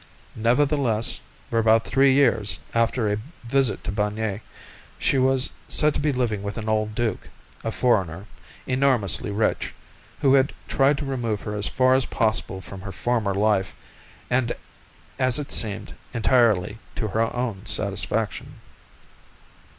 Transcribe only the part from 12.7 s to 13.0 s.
her